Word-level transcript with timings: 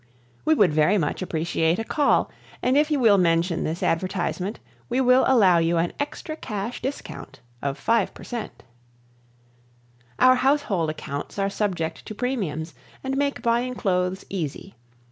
We 0.45 0.55
would 0.55 0.73
very 0.73 0.97
much 0.97 1.21
appreciate 1.21 1.77
a 1.77 1.83
call 1.83 2.31
and 2.63 2.75
if 2.75 2.89
you 2.89 2.99
will 2.99 3.19
mention 3.19 3.63
this 3.63 3.83
advertisement 3.83 4.57
we 4.89 4.99
will 4.99 5.23
allow 5.27 5.59
you 5.59 5.77
an 5.77 5.93
extra 5.99 6.35
cash 6.35 6.81
discount 6.81 7.39
of 7.61 7.79
5%. 7.79 8.49
Our 10.17 10.35
household 10.37 10.89
accounts 10.89 11.37
are 11.37 11.51
subject 11.51 12.03
to 12.07 12.15
premiums, 12.15 12.73
and 13.03 13.15
make 13.15 13.43
buying 13.43 13.75
clothes 13.75 14.25
easy. 14.27 14.73